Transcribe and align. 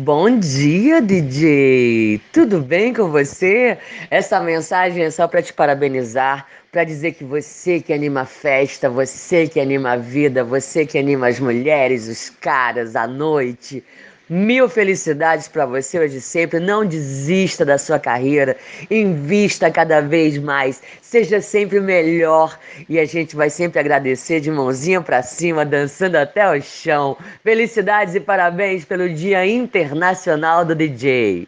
Bom 0.00 0.38
dia, 0.38 1.02
DJ! 1.02 2.20
Tudo 2.32 2.60
bem 2.60 2.94
com 2.94 3.10
você? 3.10 3.76
Essa 4.08 4.38
mensagem 4.38 5.02
é 5.02 5.10
só 5.10 5.26
para 5.26 5.42
te 5.42 5.52
parabenizar, 5.52 6.46
para 6.70 6.84
dizer 6.84 7.12
que 7.12 7.24
você 7.24 7.80
que 7.80 7.92
anima 7.92 8.22
a 8.22 8.26
festa, 8.26 8.90
você 8.90 9.48
que 9.48 9.58
anima 9.58 9.92
a 9.92 9.96
vida, 9.96 10.44
você 10.44 10.84
que 10.84 10.98
anima 10.98 11.28
as 11.28 11.40
mulheres, 11.40 12.08
os 12.08 12.28
caras, 12.28 12.94
a 12.94 13.06
noite. 13.06 13.82
Mil 14.30 14.68
felicidades 14.68 15.48
para 15.48 15.64
você 15.64 15.98
hoje 15.98 16.18
e 16.18 16.20
sempre. 16.20 16.60
Não 16.60 16.84
desista 16.84 17.64
da 17.64 17.78
sua 17.78 17.98
carreira. 17.98 18.58
Invista 18.90 19.70
cada 19.70 20.02
vez 20.02 20.36
mais. 20.36 20.82
Seja 21.00 21.40
sempre 21.40 21.80
melhor. 21.80 22.58
E 22.90 22.98
a 22.98 23.06
gente 23.06 23.34
vai 23.34 23.48
sempre 23.48 23.80
agradecer 23.80 24.40
de 24.40 24.50
mãozinha 24.50 25.00
para 25.00 25.22
cima, 25.22 25.64
dançando 25.64 26.16
até 26.16 26.46
o 26.46 26.60
chão. 26.60 27.16
Felicidades 27.42 28.14
e 28.14 28.20
parabéns 28.20 28.84
pelo 28.84 29.08
Dia 29.08 29.46
Internacional 29.46 30.62
do 30.62 30.74
DJ. 30.74 31.44